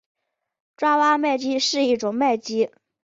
[0.77, 2.71] 爪哇麦鸡是一种麦鸡。